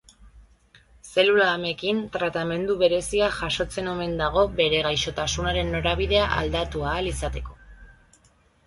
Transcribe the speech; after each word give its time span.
Zelula 1.09 1.49
amekin 1.57 1.99
tratamendu 2.15 2.77
berezia 2.79 3.27
jasotzen 3.41 3.93
omen 3.93 4.17
dago 4.23 4.47
bere 4.63 4.81
gaixotasunaren 4.89 5.71
norabidea 5.77 6.27
aldatu 6.41 6.87
ahal 6.95 7.13
izateko. 7.17 7.57